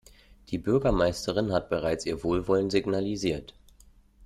Die 0.49 0.57
Bürgermeisterin 0.57 1.51
hat 1.53 1.69
bereits 1.69 2.07
ihr 2.07 2.23
Wohlwollen 2.23 2.71
signalisiert. 2.71 3.53